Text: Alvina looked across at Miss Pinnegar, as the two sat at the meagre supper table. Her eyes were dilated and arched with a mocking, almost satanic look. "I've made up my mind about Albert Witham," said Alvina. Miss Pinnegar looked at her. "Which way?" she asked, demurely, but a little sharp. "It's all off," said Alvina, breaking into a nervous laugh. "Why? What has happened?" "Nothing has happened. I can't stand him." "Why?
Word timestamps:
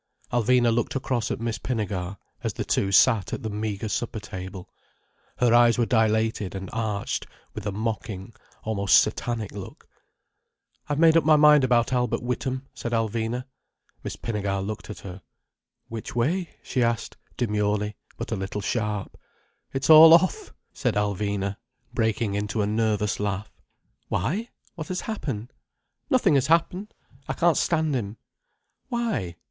Alvina 0.33 0.73
looked 0.73 0.95
across 0.95 1.29
at 1.29 1.39
Miss 1.39 1.59
Pinnegar, 1.59 2.17
as 2.43 2.53
the 2.53 2.65
two 2.65 2.91
sat 2.91 3.33
at 3.33 3.43
the 3.43 3.51
meagre 3.51 3.87
supper 3.87 4.19
table. 4.19 4.67
Her 5.37 5.53
eyes 5.53 5.77
were 5.77 5.85
dilated 5.85 6.55
and 6.55 6.71
arched 6.73 7.27
with 7.53 7.67
a 7.67 7.71
mocking, 7.71 8.33
almost 8.63 8.99
satanic 8.99 9.51
look. 9.51 9.87
"I've 10.89 10.97
made 10.97 11.15
up 11.15 11.23
my 11.23 11.35
mind 11.35 11.63
about 11.63 11.93
Albert 11.93 12.23
Witham," 12.23 12.65
said 12.73 12.93
Alvina. 12.93 13.45
Miss 14.03 14.15
Pinnegar 14.15 14.65
looked 14.65 14.89
at 14.89 15.01
her. 15.01 15.21
"Which 15.87 16.15
way?" 16.15 16.49
she 16.63 16.81
asked, 16.81 17.17
demurely, 17.37 17.95
but 18.17 18.31
a 18.31 18.35
little 18.35 18.61
sharp. 18.61 19.15
"It's 19.71 19.87
all 19.91 20.15
off," 20.15 20.51
said 20.73 20.95
Alvina, 20.95 21.57
breaking 21.93 22.33
into 22.33 22.63
a 22.63 22.65
nervous 22.65 23.19
laugh. 23.19 23.51
"Why? 24.07 24.49
What 24.73 24.87
has 24.87 25.01
happened?" 25.01 25.53
"Nothing 26.09 26.33
has 26.33 26.47
happened. 26.47 26.91
I 27.27 27.33
can't 27.33 27.55
stand 27.55 27.93
him." 27.93 28.17
"Why? 28.89 29.35